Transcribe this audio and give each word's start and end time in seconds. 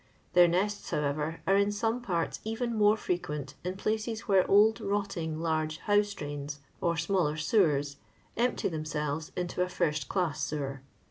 Their 0.33 0.47
nests, 0.47 0.89
howeyer, 0.89 1.41
are 1.45 1.55
in 1.55 1.71
some 1.71 2.01
parts 2.01 2.39
even 2.43 2.73
more 2.73 2.97
frequent 2.97 3.53
in 3.63 3.77
places 3.77 4.21
where 4.21 4.49
old 4.49 4.81
rotting 4.81 5.39
large 5.39 5.77
house 5.77 6.15
drains 6.15 6.57
or 6.81 6.97
smaller 6.97 7.37
sewers, 7.37 7.97
empty 8.35 8.67
themseWes 8.71 9.29
into 9.37 9.61
a 9.61 9.69
first 9.69 10.09
class 10.09 10.43
sewer. 10.43 10.81